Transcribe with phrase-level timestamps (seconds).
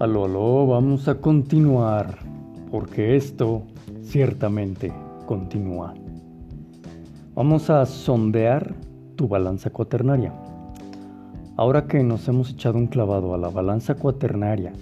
[0.00, 2.18] Aló, aló, vamos a continuar,
[2.70, 3.64] porque esto
[4.04, 4.92] ciertamente
[5.26, 5.92] continúa.
[7.34, 8.76] Vamos a sondear
[9.16, 10.32] tu balanza cuaternaria.
[11.56, 14.72] Ahora que nos hemos echado un clavado a la balanza cuaternaria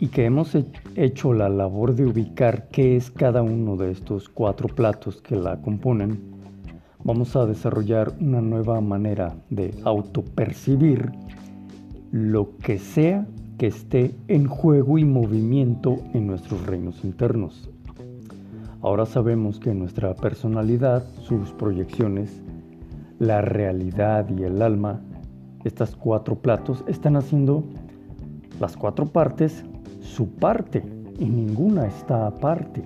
[0.00, 0.56] y que hemos
[0.96, 5.62] hecho la labor de ubicar qué es cada uno de estos cuatro platos que la
[5.62, 6.18] componen,
[7.04, 11.12] vamos a desarrollar una nueva manera de autopercibir
[12.10, 13.24] lo que sea
[13.58, 17.70] que esté en juego y movimiento en nuestros reinos internos.
[18.82, 22.42] Ahora sabemos que nuestra personalidad, sus proyecciones,
[23.18, 25.00] la realidad y el alma,
[25.64, 27.64] estas cuatro platos, están haciendo
[28.60, 29.64] las cuatro partes
[30.00, 30.82] su parte
[31.18, 32.82] y ninguna está aparte.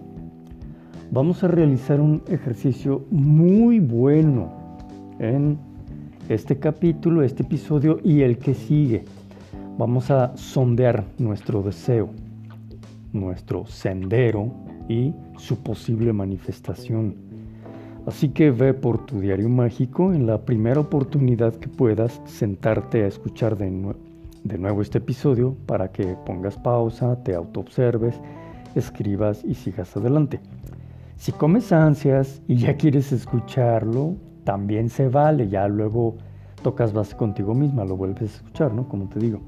[1.10, 4.50] Vamos a realizar un ejercicio muy bueno
[5.18, 5.58] en
[6.28, 9.04] este capítulo, este episodio y el que sigue
[9.78, 12.10] vamos a sondear nuestro deseo,
[13.12, 14.50] nuestro sendero
[14.88, 17.14] y su posible manifestación.
[18.04, 23.06] Así que ve por tu diario mágico en la primera oportunidad que puedas sentarte a
[23.06, 28.20] escuchar de, nuevo este episodio para que pongas pausa, te autoobserves,
[28.74, 30.40] escribas y sigas adelante.
[31.16, 36.16] Si comes ansias y ya quieres escucharlo, también se vale, ya luego
[36.62, 38.88] tocas base contigo misma, lo vuelves a escuchar, ¿no?
[38.88, 39.40] Como te digo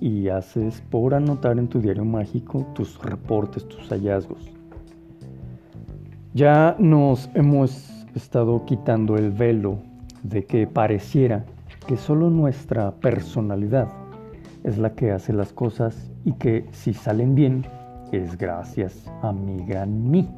[0.00, 4.50] y haces por anotar en tu diario mágico tus reportes, tus hallazgos.
[6.32, 9.78] Ya nos hemos estado quitando el velo
[10.22, 11.44] de que pareciera
[11.86, 13.88] que solo nuestra personalidad
[14.64, 17.64] es la que hace las cosas y que si salen bien
[18.12, 20.28] es gracias a mi gran mí,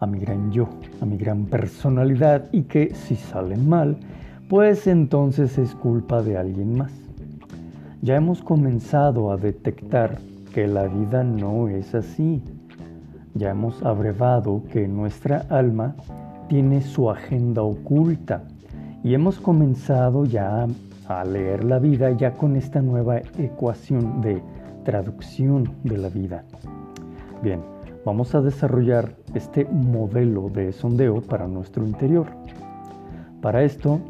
[0.00, 0.68] a mi gran yo,
[1.00, 3.96] a mi gran personalidad y que si salen mal,
[4.48, 7.07] pues entonces es culpa de alguien más
[8.00, 10.18] ya hemos comenzado a detectar
[10.54, 12.42] que la vida no es así.
[13.34, 15.96] Ya hemos abrevado que nuestra alma
[16.48, 18.44] tiene su agenda oculta
[19.02, 20.66] y hemos comenzado ya
[21.08, 24.42] a leer la vida ya con esta nueva ecuación de
[24.84, 26.44] traducción de la vida.
[27.42, 27.60] Bien,
[28.04, 32.26] vamos a desarrollar este modelo de sondeo para nuestro interior.
[33.40, 34.00] Para esto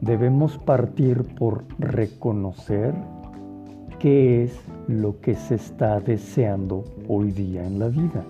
[0.00, 2.94] debemos partir por reconocer
[3.98, 8.24] qué es lo que se está deseando hoy día en la vida,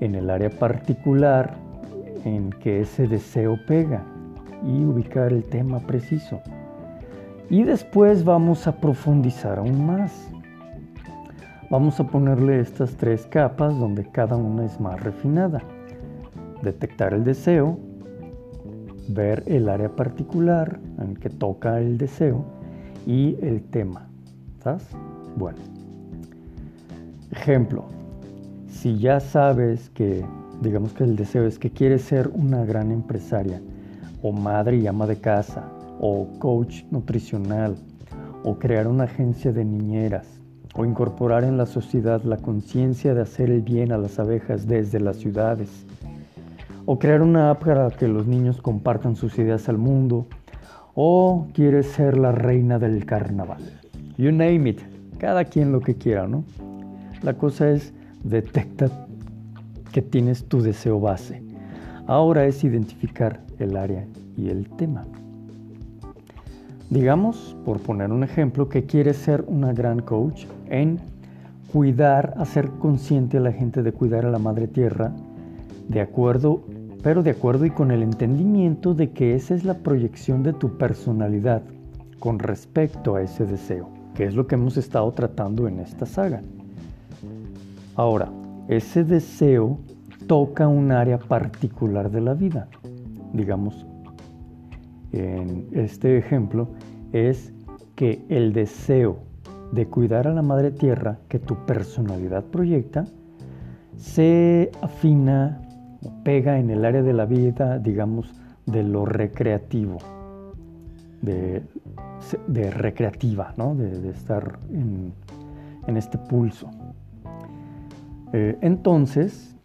[0.00, 1.54] en el área particular
[2.24, 4.02] en que ese deseo pega
[4.64, 6.40] y ubicar el tema preciso.
[7.50, 10.28] Y después vamos a profundizar aún más.
[11.70, 15.62] Vamos a ponerle estas tres capas donde cada una es más refinada.
[16.62, 17.78] Detectar el deseo,
[19.08, 22.44] ver el área particular en que toca el deseo
[23.06, 24.08] y el tema.
[25.36, 25.58] Bueno.
[27.30, 27.84] Ejemplo,
[28.68, 30.24] si ya sabes que,
[30.60, 33.60] digamos que el deseo es que quieres ser una gran empresaria,
[34.22, 35.64] o madre y ama de casa,
[36.00, 37.76] o coach nutricional,
[38.42, 40.26] o crear una agencia de niñeras,
[40.74, 44.98] o incorporar en la sociedad la conciencia de hacer el bien a las abejas desde
[44.98, 45.86] las ciudades,
[46.86, 50.26] o crear una app para que los niños compartan sus ideas al mundo,
[50.94, 53.85] o quieres ser la reina del carnaval.
[54.18, 54.80] You name it.
[55.18, 56.44] Cada quien lo que quiera, ¿no?
[57.22, 57.92] La cosa es
[58.24, 58.90] detecta
[59.92, 61.42] que tienes tu deseo base.
[62.06, 64.06] Ahora es identificar el área
[64.38, 65.04] y el tema.
[66.88, 70.98] Digamos, por poner un ejemplo, que quieres ser una gran coach en
[71.70, 75.12] cuidar, hacer consciente a la gente de cuidar a la madre tierra,
[75.88, 76.62] de acuerdo,
[77.02, 80.78] pero de acuerdo y con el entendimiento de que esa es la proyección de tu
[80.78, 81.62] personalidad
[82.18, 86.42] con respecto a ese deseo que es lo que hemos estado tratando en esta saga.
[87.94, 88.30] Ahora,
[88.68, 89.78] ese deseo
[90.26, 92.68] toca un área particular de la vida.
[93.32, 93.86] Digamos,
[95.12, 96.68] en este ejemplo
[97.12, 97.52] es
[97.94, 99.18] que el deseo
[99.72, 103.04] de cuidar a la madre tierra que tu personalidad proyecta
[103.96, 105.62] se afina
[106.02, 108.32] o pega en el área de la vida, digamos,
[108.66, 109.98] de lo recreativo,
[111.22, 111.62] de
[112.46, 113.74] de recreativa, ¿no?
[113.74, 115.12] de, estar en,
[115.96, 116.70] este pulso.
[118.32, 119.56] Eh, entonces,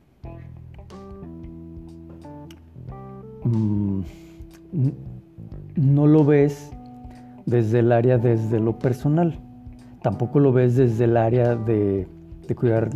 [3.44, 4.02] mm,
[5.76, 6.72] no lo ves
[7.46, 9.40] desde el área desde lo personal,
[10.02, 12.08] tampoco lo ves desde el área de,
[12.56, 12.90] cuidar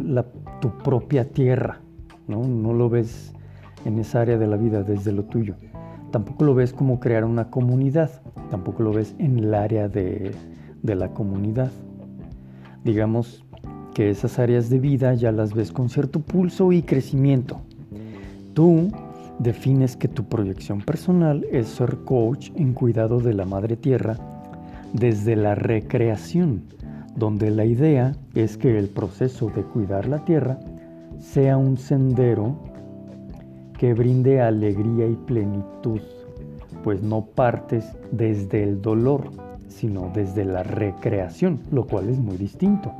[0.59, 1.79] tu propia tierra,
[2.27, 2.43] ¿no?
[2.43, 3.33] no lo ves
[3.85, 5.55] en esa área de la vida desde lo tuyo
[6.15, 8.09] tampoco lo ves como crear una comunidad,
[8.50, 10.33] tampoco lo ves en el área de,
[10.81, 11.73] la comunidad.
[12.85, 13.44] digamos
[13.94, 17.59] que esas áreas de vida ya las ves con cierto pulso y crecimiento.
[18.53, 18.94] Tú
[19.39, 24.15] defines que tu proyección personal es ser coach en cuidado de la madre tierra
[24.94, 26.63] desde la recreación,
[27.17, 30.62] donde la idea es que el proceso de cuidar la tierra
[31.19, 32.56] sea un sendero
[33.77, 36.00] que brinde alegría y plenitud,
[36.83, 39.30] pues no partes desde el dolor,
[39.68, 42.92] sino desde la recreación, lo cual es muy distinto.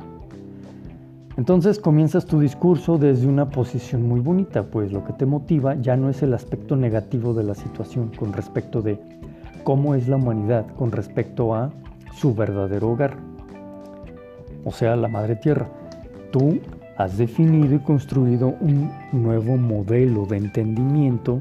[1.36, 5.96] Entonces comienzas tu discurso desde una posición muy bonita, pues lo que te motiva ya
[5.96, 8.98] no es el aspecto negativo de la situación con respecto de
[9.62, 11.72] cómo es la humanidad con respecto a
[12.14, 13.16] su verdadero hogar,
[14.64, 15.68] o sea, la madre tierra.
[16.30, 16.58] Tú
[16.96, 21.38] has definido y construido un nuevo modelo de entendimiento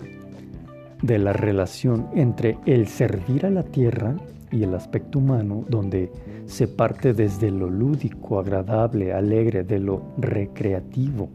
[1.02, 4.16] de la relación entre el servir a la tierra
[4.52, 6.12] y el aspecto humano, donde
[6.46, 11.30] se parte desde lo lúdico, agradable, alegre, de lo recreativo.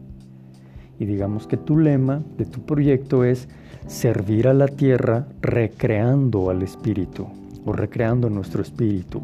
[0.99, 3.47] Y digamos que tu lema de tu proyecto es
[3.87, 7.27] servir a la tierra recreando al espíritu
[7.65, 9.21] o recreando nuestro espíritu.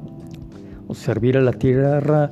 [0.87, 2.31] O servir a la tierra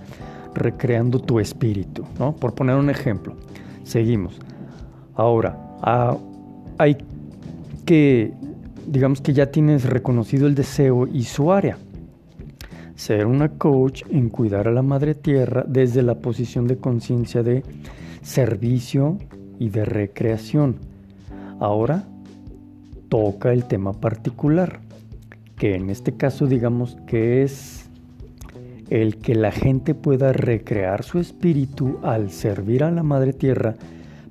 [0.56, 2.36] recreando tu espíritu, ¿no?
[2.36, 3.36] Por poner un ejemplo.
[3.84, 4.40] Seguimos.
[5.13, 6.18] Ahora, ah,
[6.78, 6.98] hay
[7.86, 8.34] que,
[8.88, 11.78] digamos que ya tienes reconocido el deseo y su área
[12.96, 17.63] ser una coach en cuidar a la madre tierra desde la posición de conciencia de
[18.22, 19.18] servicio
[19.60, 20.78] y de recreación.
[21.60, 22.06] Ahora
[23.10, 24.80] toca el tema particular,
[25.58, 27.85] que en este caso digamos que es
[28.90, 33.76] el que la gente pueda recrear su espíritu al servir a la madre tierra,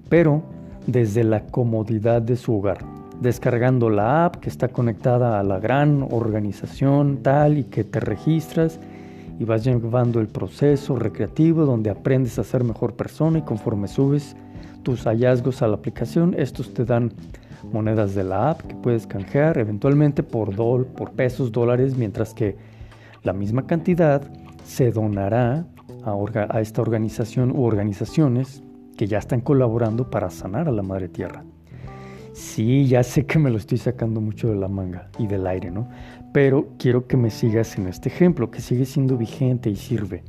[0.08, 0.42] pero
[0.86, 2.78] desde la comodidad de su hogar
[3.20, 8.78] descargando la app que está conectada a la gran organización tal y que te registras
[9.38, 14.36] y vas llevando el proceso recreativo donde aprendes a ser mejor persona y conforme subes
[14.82, 17.12] tus hallazgos a la aplicación, estos te dan
[17.72, 22.56] monedas de la app que puedes canjear eventualmente por, dol, por pesos, dólares, mientras que
[23.22, 24.22] la misma cantidad
[24.64, 25.66] se donará
[26.04, 28.62] a, esta organización u organizaciones
[28.96, 31.44] que ya están colaborando para sanar a la madre tierra.
[32.32, 35.70] Sí, ya sé que me lo estoy sacando mucho de la manga y del aire,
[35.70, 35.88] ¿no?
[36.32, 40.24] Pero quiero que me sigas en este ejemplo, que sigue siendo vigente y sirve.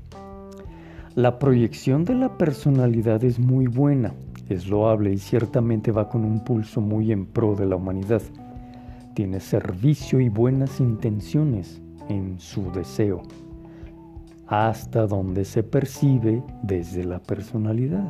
[1.15, 4.13] La proyección de la personalidad es muy buena,
[4.49, 8.21] es loable y ciertamente va con un pulso muy en pro de la humanidad.
[9.15, 13.23] Tiene servicio y buenas intenciones en su deseo,
[14.47, 18.07] hasta donde se percibe desde la personalidad.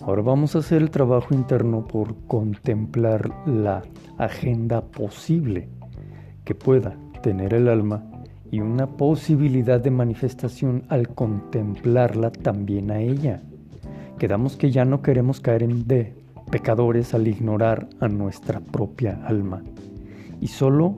[0.00, 3.82] Ahora vamos a hacer el trabajo interno por contemplar la
[4.18, 5.68] agenda posible
[6.44, 8.04] que pueda tener el alma
[8.50, 13.42] y una posibilidad de manifestación al contemplarla también a ella.
[14.18, 16.14] Quedamos que ya no queremos caer en de
[16.50, 19.62] pecadores al ignorar a nuestra propia alma
[20.40, 20.96] y solo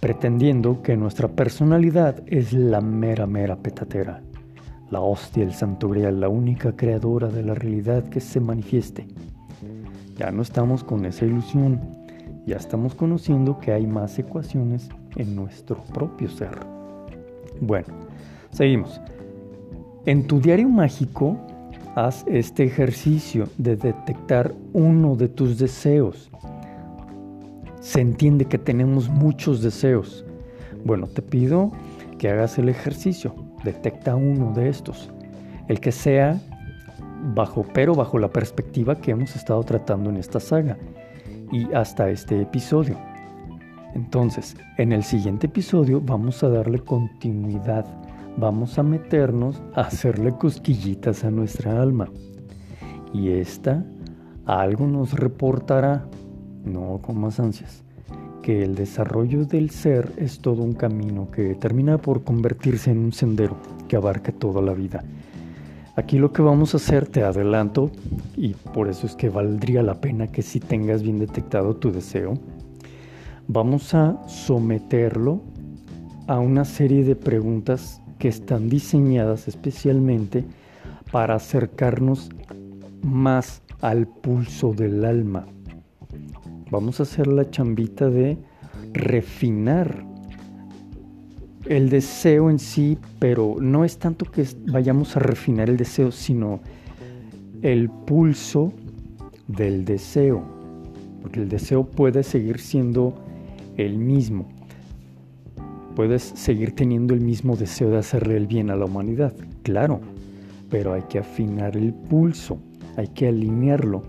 [0.00, 4.22] pretendiendo que nuestra personalidad es la mera mera petatera
[4.90, 9.06] la hostia, el santo grial, la única creadora de la realidad que se manifieste.
[10.16, 11.80] Ya no estamos con esa ilusión,
[12.46, 16.58] ya estamos conociendo que hay más ecuaciones en nuestro propio ser.
[17.60, 17.88] Bueno,
[18.50, 19.00] seguimos.
[20.06, 21.36] En tu diario mágico,
[21.94, 26.30] haz este ejercicio de detectar uno de tus deseos.
[27.80, 30.24] Se entiende que tenemos muchos deseos.
[30.84, 31.72] Bueno, te pido
[32.18, 35.10] que hagas el ejercicio detecta uno de estos,
[35.68, 36.40] el que sea
[37.34, 40.76] bajo, pero bajo la perspectiva que hemos estado tratando en esta saga
[41.52, 42.96] y hasta este episodio.
[43.94, 47.86] Entonces, en el siguiente episodio vamos a darle continuidad,
[48.36, 52.08] vamos a meternos a hacerle cosquillitas a nuestra alma.
[53.12, 53.84] Y esta
[54.44, 56.06] algo nos reportará,
[56.68, 57.82] no con más ansias
[58.48, 63.12] que el desarrollo del ser es todo un camino que termina por convertirse en un
[63.12, 63.58] sendero
[63.88, 65.04] que abarca toda la vida.
[65.96, 67.90] Aquí lo que vamos a hacer, te adelanto,
[68.36, 72.38] y por eso es que valdría la pena que si tengas bien detectado tu deseo,
[73.48, 75.42] vamos a someterlo
[76.26, 80.46] a una serie de preguntas que están diseñadas especialmente
[81.12, 82.30] para acercarnos
[83.02, 85.46] más al pulso del alma,
[86.70, 88.36] Vamos a hacer la chambita de
[88.92, 90.04] refinar
[91.64, 96.60] el deseo en sí, pero no es tanto que vayamos a refinar el deseo, sino
[97.62, 98.72] el pulso
[99.46, 100.42] del deseo,
[101.22, 103.14] porque el deseo puede seguir siendo
[103.76, 104.46] el mismo.
[105.94, 109.34] puedes seguir teniendo el mismo deseo de hacerle el bien a la humanidad,
[109.64, 110.00] claro,
[110.70, 112.60] pero hay que afinar el pulso,
[112.96, 114.04] hay que alinearlo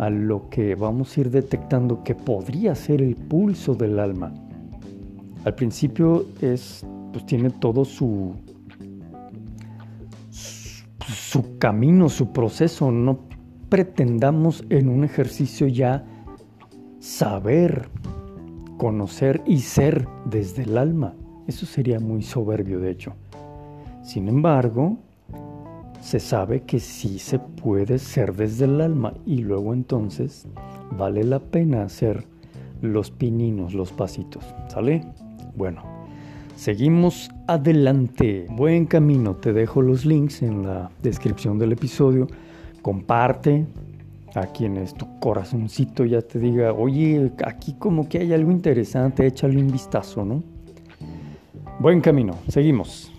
[0.00, 4.32] a lo que vamos a ir detectando que podría ser el pulso del alma.
[5.44, 8.34] Al principio es, pues tiene todo su,
[10.30, 12.90] su camino, su proceso.
[12.90, 13.20] No
[13.68, 16.02] pretendamos en un ejercicio ya
[16.98, 17.90] saber,
[18.78, 21.14] conocer y ser desde el alma.
[21.46, 23.12] Eso sería muy soberbio, de hecho.
[24.02, 24.96] Sin embargo,
[26.00, 30.46] se sabe que sí se puede ser desde el alma y luego entonces
[30.96, 32.26] vale la pena hacer
[32.80, 34.44] los pininos, los pasitos.
[34.68, 35.04] ¿Sale?
[35.54, 35.82] Bueno,
[36.56, 38.46] seguimos adelante.
[38.50, 39.36] Buen camino.
[39.36, 42.26] Te dejo los links en la descripción del episodio.
[42.82, 43.66] Comparte
[44.34, 49.58] a quienes tu corazoncito ya te diga, oye, aquí como que hay algo interesante, échale
[49.58, 50.42] un vistazo, ¿no?
[51.80, 52.34] Buen camino.
[52.48, 53.09] Seguimos.